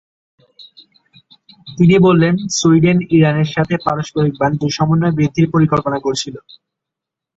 [1.67, 6.35] তিনি বলেন, সুইডেন, ইরানের সাথে পারস্পরিক বাণিজ্য সমন্বয় বৃদ্ধির পরিকল্পনা করছিল।